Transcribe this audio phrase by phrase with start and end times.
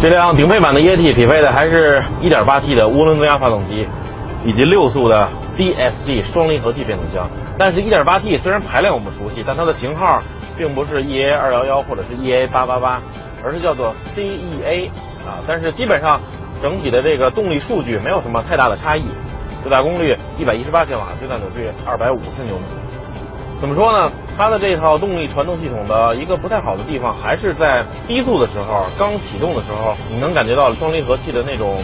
[0.00, 3.86] 这辆顶配版的 ET 匹配的还是 1.8T 的涡轮增压发动机，
[4.46, 5.28] 以及六速的
[5.58, 7.28] DSG 双离合器变速箱。
[7.58, 10.22] 但是 1.8T 虽然排量我们熟悉，但它的型号
[10.56, 13.00] 并不是 EA 211或者是 EA 888，
[13.44, 14.88] 而是叫做 CEA
[15.28, 15.44] 啊。
[15.46, 16.18] 但是基本上
[16.62, 19.04] 整体的这个动力数据没有什么太大的差异，
[19.62, 22.64] 最大功率118千瓦，最大扭矩250牛米。
[23.60, 24.10] 怎么说呢？
[24.40, 31.76] 它的这套动力传动系统的一个不太好的地方，还是在低速的时候，刚启动的时候，你能感觉到双离合器的那种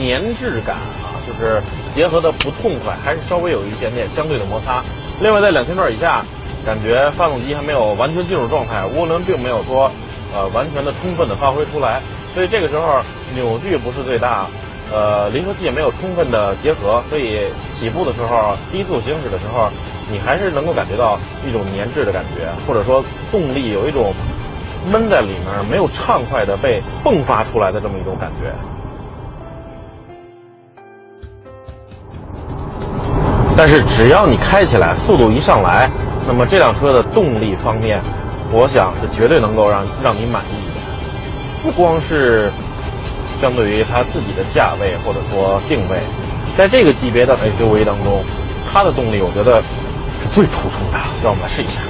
[0.00, 1.62] 粘滞感啊，就是
[1.94, 4.82] 结合的不痛快，还是稍微有一点点相对的摩擦。
[5.20, 6.24] 另外，在两千转以下，
[6.66, 9.88] 感觉发动机还没有完全进入状态，涡轮并没有说
[10.34, 12.02] 呃完全的充分的发挥出来，
[12.34, 13.00] 所以这个时候
[13.32, 14.48] 扭矩不是最大。
[14.92, 19.70] 呃，离合器也没有充分的结合，所以起步的时候、低速行驶的时候，
[20.12, 24.12] 你还是能够感觉到一种粘滞的感觉，或者说动力有一种
[24.92, 28.52] 闷在里面、没有畅快的被迸发出来的这么一种感觉。
[33.56, 35.90] 但是只要你开起来，速度一上来，
[36.28, 37.98] 那么这辆车的动力方面，
[38.52, 40.80] 我想是绝对能够让让你满意的，
[41.62, 42.52] 不光是。
[43.40, 45.98] 相对于它自己的价位或者说定位，
[46.56, 48.22] 在这个级别的 SUV 当中，
[48.64, 49.60] 它的动力我觉得
[50.22, 50.98] 是最突出的。
[51.22, 51.80] 让我们来试一下，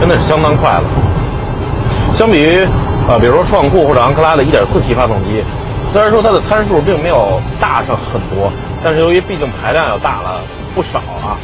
[0.00, 0.84] 真的是相当快了。
[2.14, 2.64] 相比于
[3.08, 5.44] 啊，比如说创酷或者昂克拉的 1.4T 发动机，
[5.88, 8.50] 虽然说它的参数并没有大上很多，
[8.82, 10.40] 但是由于毕竟排量要大了
[10.74, 11.38] 不少啊。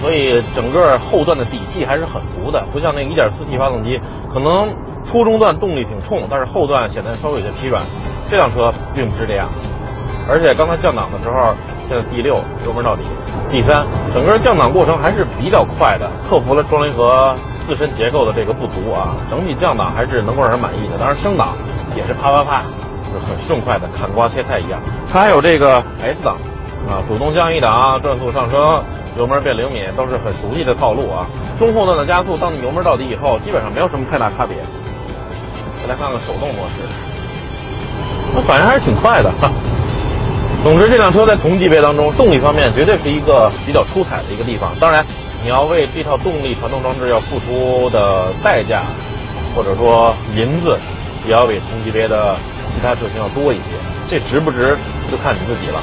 [0.00, 4.00] 所以整个后段的底气还是很足的，不像那个 1.4T 发动机，
[4.32, 4.72] 可能
[5.04, 7.82] 初中段动力挺冲，但是后段显得稍微有些疲软。
[8.28, 9.48] 这辆车并不是这样，
[10.28, 11.54] 而且刚才降档的时候，
[11.88, 13.02] 现在第六油门到底，
[13.50, 17.34] 第三，整个降档过程还是比较快的，克服了双离合
[17.66, 20.98] 自身结构的这个不足啊，整体降档还是能够让人满意的。
[20.98, 21.56] 当然升档
[21.96, 22.62] 也是啪啪啪，
[23.12, 24.80] 就是很顺快的砍瓜切菜一样。
[25.12, 26.36] 它还有这个 S 档
[26.88, 28.82] 啊，主动降一档，转速上升。
[29.18, 31.26] 油门变灵敏都是很熟悉的套路啊。
[31.58, 34.56] 中后段的加速，当你油门到底以后，基本上没有什么太大差别。
[35.82, 36.86] 再来看看手动模式，
[38.32, 39.28] 那反应还是挺快的。
[39.40, 39.50] 哈
[40.62, 44.74] 总之，这辆车在同级别当中，动力方面绝对是一个比较出彩的一个地方。
[44.78, 45.04] 当然，
[45.42, 48.82] 你要为这套动力传动装置要付出的代价，
[49.56, 50.78] 或者说银子，
[51.26, 52.36] 也要比同级别的
[52.68, 53.64] 其他车型要多一些。
[54.06, 54.76] 这值不值，
[55.10, 55.82] 就看你自己了。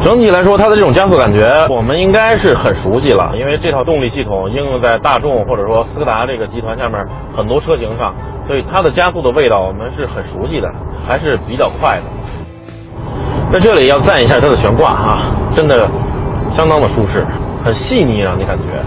[0.00, 7.04] 整体来说，它的这种加速感觉，我们应该是很熟悉了，因为这套动力系统应用在大众或者说斯柯达这个集团下面
[7.36, 8.14] 很多车型上，
[8.46, 10.72] 所以它的加速的味道我们是很熟悉的，
[11.06, 12.02] 还是比较快的。
[13.52, 15.18] 在这里要赞一下它的悬挂哈，
[15.54, 15.88] 真的
[16.48, 17.26] 相当的舒适，
[17.64, 18.80] 很细腻让你感觉。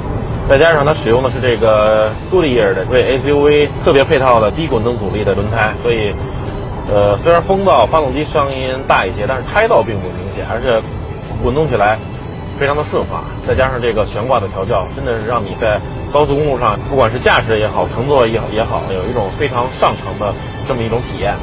[0.48, 6.14] 再加上它使用的是这个 Goodyear 的为 SUV 特别配套的低滚动阻力的轮胎，所以
[6.92, 10.82] 呃，虽然风噪发动机声音大一些，但是胎噪并不明显，而且。
[11.44, 11.98] 滚动起来
[12.60, 15.80] 非常的顺滑，再加上这个悬挂的调教，真的是让你在
[16.12, 20.34] 高速公路上，不管是驾驶也好，乘坐也也好，有一种非常上乘的
[20.68, 21.36] 这么一种体验。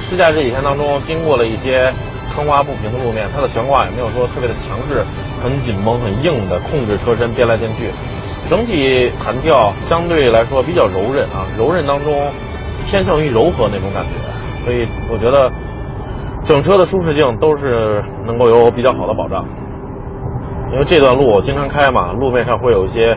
[0.00, 1.92] 试驾这几天当中，经过了一些
[2.34, 5.04] 坑洼不平的路面，它的悬挂也没有说特别的强势，
[5.42, 7.92] 很紧绷、很硬的控制车身颠来颠去，
[8.50, 12.32] 整体弹跳相对来说比较柔韧啊，柔韧当中
[12.90, 15.52] 偏向于柔和那种感觉，所以我觉得。
[16.48, 19.44] 整车的舒适性都是能够有比较好的保障，
[20.72, 23.14] 因为这段路我经常开嘛，路面上会有一些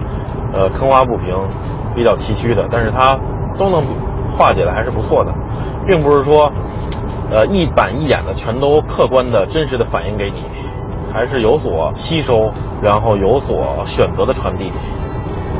[0.51, 1.33] 呃坑洼不平，
[1.95, 3.17] 比较崎岖的，但是它
[3.57, 3.81] 都能
[4.37, 5.31] 化解的还是不错的，
[5.87, 6.51] 并不是说
[7.31, 10.43] 呃一板一眼的全都客观的真实的反映给你，
[11.13, 12.51] 还是有所吸收，
[12.83, 14.73] 然后有所选择的传递。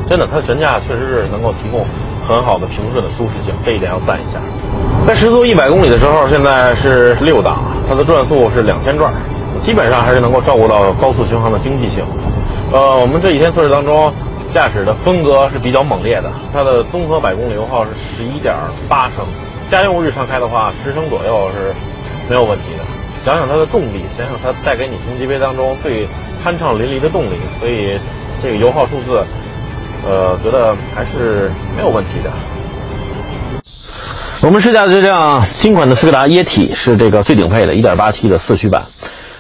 [0.09, 1.85] 真的，它的悬架确实是能够提供
[2.27, 4.41] 很好的平顺的舒适性，这一点要赞一下。
[5.06, 9.12] 在时速一百公里的时候，现在是六档，它的转速是两千转，
[9.59, 12.06] 基本上还是能够照顾到高速巡航的经济性。
[12.71, 14.13] 呃，我们这几天测试当中，
[14.51, 18.56] 驾驶的风格是比较猛烈的，它的综合百公里油耗是十一点
[18.88, 19.25] 八升，
[19.69, 21.74] 家用日常开的话，十升左右是
[22.30, 22.83] 没有问题的。
[23.19, 26.07] 想想它的动力，想想它带给你同级别当中最
[26.45, 28.00] 酣畅淋漓的动力，所以
[28.42, 29.25] 这个油耗数字。
[30.03, 32.31] 呃，觉得还是没有问题的。
[34.43, 38.85] 我们试驾的这辆新款的斯柯达液体是这个最顶配的 1.8T 的四驱版。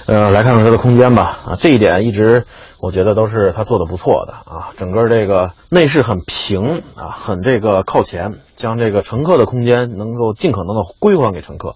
[0.05, 1.39] 呃，来看看它的空间吧。
[1.43, 2.45] 啊，这一点一直
[2.79, 4.69] 我觉得都是它做的不错的啊。
[4.77, 11.73] 整个这个内饰很平啊，很这个靠前，将这个乘客的空间能够尽可能的归还给乘客。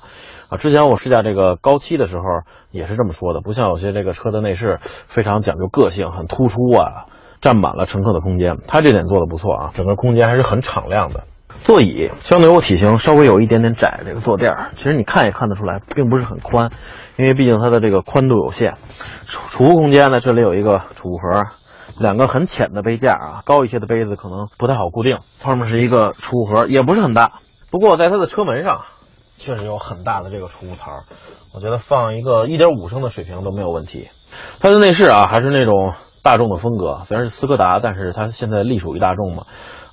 [0.50, 0.58] 啊。
[0.58, 2.24] 之前我试驾这个高七的时候
[2.70, 7.10] 也是这么说的，不像有些这个车的内饰非常讲究个性，很突出啊，
[7.42, 8.60] 占满了乘客的空间。
[8.68, 11.24] 它这点做的不错啊，整个空间还是很敞亮的。
[11.66, 16.70] 座椅相对我体型稍微有一点点窄，这个坐垫儿其实你看也看得出来，并不是很宽，
[17.18, 18.76] 因为毕竟它的这个宽度有限。
[19.28, 21.44] 储储物空间呢，这里有一个储物盒，
[22.00, 25.18] 两个很浅的杯架啊，高一些的杯子可能不太好固定。
[25.42, 27.32] 后面是一个储物盒，也不是很大，
[27.72, 28.82] 不过在它的车门上
[29.40, 30.92] 确实有很大的这个储物槽，
[31.56, 34.08] 我觉得放一个1.5升的水瓶都没有问题。
[34.60, 39.46] 它的内饰啊，还是那种大众的风格，虽然是斯柯达，但是它现在隶属于大众嘛。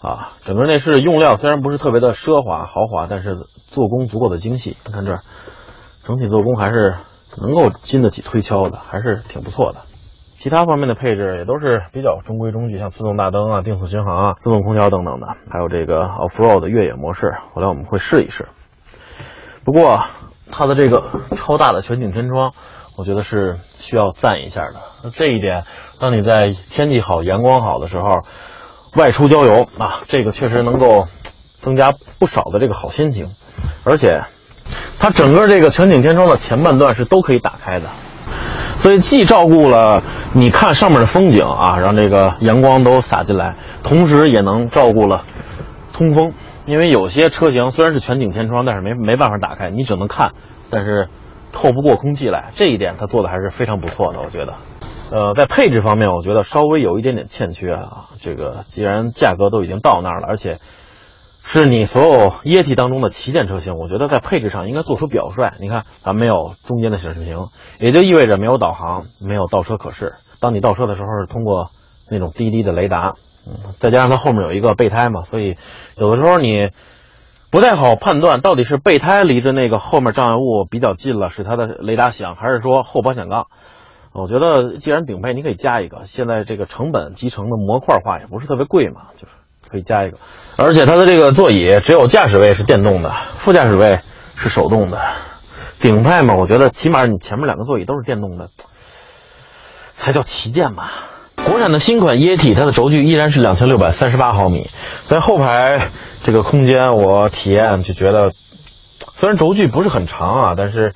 [0.02, 3.36] 啊，整个内饰用料虽然不是特别的奢华豪华，但是
[3.70, 4.76] 做工足够的精细。
[4.84, 5.20] 你看这儿，
[6.04, 6.96] 整体做工还是
[7.40, 9.78] 能够经得起推敲的，还是挺不错的。
[10.40, 18.48] 其他方面的配置也都是比较中规中矩，像自动大灯啊、定速巡航啊、自动空调等等的，还有这个 Off Road 的越野模式，回来我们会试一试。
[19.64, 20.02] 不过
[20.50, 22.50] 它的这个超大的全景天窗，
[22.98, 24.74] 我觉得是需要赞一下的。
[25.04, 25.62] 那这一点，
[26.00, 28.18] 当你在天气好、阳光好的时候。
[28.94, 31.08] 外出郊游啊，这个确实能够
[31.60, 33.28] 增加不少的这个好心情，
[33.84, 34.22] 而且
[34.98, 37.86] 它整个这个全景天窗的前半段是都可以打开的，
[38.78, 40.02] 所以既照顾了
[40.34, 45.24] 你看上面的风景啊，让这个阳光都洒进来，同时也能照顾了
[45.92, 46.32] 通风。
[46.64, 50.30] 因为有些车型虽然是全景天窗，但是没没办法打开，你只能看，
[50.70, 51.08] 但是
[51.52, 52.50] 透不过空气来。
[52.56, 54.54] 这一点它做的还是非常不错的，我觉得。
[55.10, 58.08] 呃，在配置方面，我觉得稍微有一点点欠缺啊。
[58.22, 60.56] 这个既然价格都已经到那儿了，而且
[61.44, 65.52] 是你所有液体当中的旗舰车型，我觉得在配置上应该做出表率。
[65.60, 67.46] 你看，咱没有中间的显示屏，
[67.78, 70.14] 也就意味着没有导航，没有倒车可视。
[70.40, 71.68] 当你倒车的时候，是通过
[72.10, 73.12] 那种滴滴的雷达，
[73.46, 75.56] 嗯，再加上它后面有一个备胎嘛，所以
[75.98, 76.70] 有的时候你
[77.52, 83.44] 不太好判断到底是备胎离着那个后面障碍物比较近了，使它的雷达响，还是说后保险杠。
[84.14, 86.00] 我觉得既然顶配，你可以加一个。
[86.06, 89.32] 现在这个成本集成的模块化也不是特别贵嘛，就是
[89.70, 90.16] 可以加一个。
[90.56, 93.98] 而且它的这个座椅只有驾驶位是电动的，副驾驶位
[94.36, 94.98] 是手动的。
[95.78, 98.48] 顶配嘛，我觉得起码你前面两个座椅都是电动的，
[99.98, 100.90] 才叫旗舰吧。
[101.44, 104.70] 国产的新款椰体它的轴距依然是两千六百三十八毫米，
[105.06, 105.90] 在后排
[106.24, 108.32] 这个空间，我体验就觉得，
[109.14, 110.94] 虽然轴距不是很长啊，但是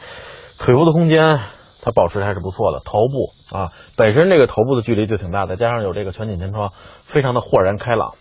[0.58, 1.40] 腿部的空间。
[1.82, 6.72] 它保持还是不错的，头部啊，本身这个头部的距离就挺大的，加上有这个全景天窗，
[7.04, 8.14] 非常的豁然开朗。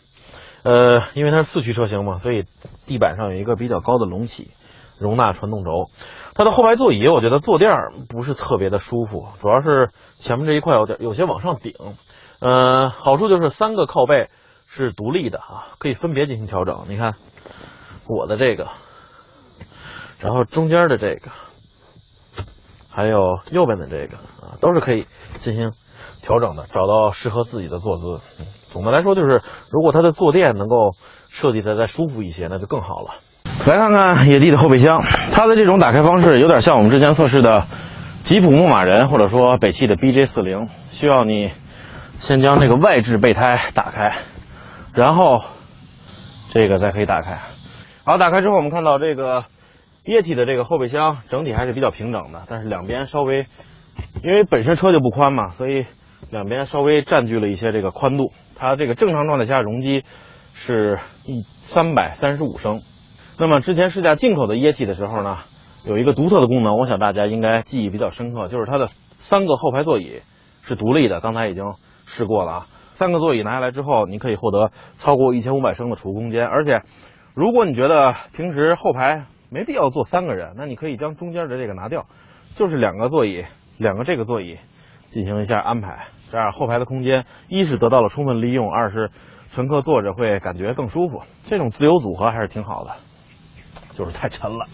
[0.62, 2.44] 呃，因为它是四驱车型嘛，所以
[2.86, 4.52] 地板上有一个比较高的隆起，
[5.00, 5.90] 容纳传动轴。
[6.36, 7.72] 它的后排座椅，我觉得坐垫
[8.08, 11.74] 不是特别的舒服，主要是前面这一块有点有些往上顶。
[12.42, 14.28] 呃，好处就是三个靠背
[14.76, 16.86] 是独立的啊，可以分别进行调整。
[16.88, 17.14] 你看
[18.08, 18.68] 我的这个，
[20.20, 21.32] 然后中间的这个。
[22.98, 25.06] 还有右边的这个啊，都是可以
[25.42, 25.74] 进行
[26.22, 28.22] 调整的，找到适合自己的坐姿。
[28.72, 30.92] 总的来说，就是如果它的坐垫能够
[31.30, 33.16] 设计的再舒服一些，那就更好了。
[33.68, 37.68] 来看看野地的后备箱，它的这种打开方式有点像我们之前测试的
[38.24, 41.52] 吉普牧马人，或者说北汽的 BJ 四零，需要你
[42.22, 44.20] 先将这个外置备胎打开，
[44.96, 45.44] 然后
[46.52, 47.40] 这个再可以打开。
[48.04, 49.44] 好，打开之后，我们看到这个。
[50.08, 53.48] 液体的这个后备箱整体还是比较平整的，但是两边稍微，
[54.24, 55.88] 因为本身车就不宽嘛，所以
[56.30, 58.32] 两边稍微占据了一些这个宽度。
[58.56, 60.04] 它这个正常状态下容积
[60.54, 62.84] 是一三百三十五升。
[63.40, 65.40] 那么之前试驾进口的液体的时候呢，
[65.88, 70.22] 有一个独特的功能，我想大家应该记忆比较深刻，就是它的三个后排座椅
[70.62, 71.20] 是独立的。
[71.20, 71.64] 刚才已经
[72.06, 76.82] 试过了啊，三个座椅拿下来之后，你可以获得超过一千五百升的储物空间，而且
[77.34, 82.06] 如果你觉得平时后排没必要坐三个人，那你可以将中间的这个拿掉，
[82.56, 83.46] 就是两个座椅，
[83.78, 84.58] 两个这个座椅
[85.08, 89.12] 进行一下安排，这样后排的空间一是得到了充分利用，二是
[89.52, 91.22] 乘客坐着会感觉更舒服。
[91.46, 92.92] 这种自由组合还是挺好的，
[93.94, 94.66] 就是太沉了。